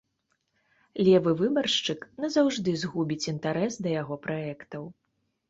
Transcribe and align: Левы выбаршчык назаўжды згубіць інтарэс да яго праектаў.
Левы 1.07 1.33
выбаршчык 1.41 2.07
назаўжды 2.23 2.75
згубіць 2.85 3.29
інтарэс 3.35 3.79
да 3.87 3.95
яго 4.01 4.21
праектаў. 4.27 4.83